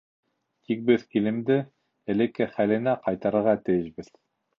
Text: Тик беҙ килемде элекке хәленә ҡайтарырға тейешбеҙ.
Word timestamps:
Тик 0.69 0.79
беҙ 0.85 1.03
килемде 1.15 1.57
элекке 2.13 2.47
хәленә 2.55 2.95
ҡайтарырға 3.05 3.55
тейешбеҙ. 3.69 4.11